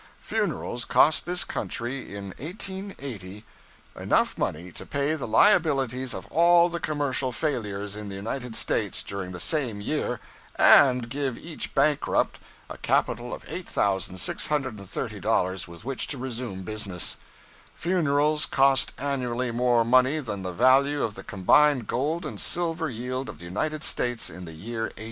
[0.19, 3.45] Funerals cost this country in 1880
[3.95, 9.03] enough money to pay the liabilities of all the commercial failures in the United States
[9.03, 10.19] during the same year,
[10.55, 17.17] and give each bankrupt a capital of $8,630 with which to resume business.
[17.75, 23.29] Funerals cost annually more money than the value of the combined gold and silver yield
[23.29, 24.99] of the United States in the year 1880!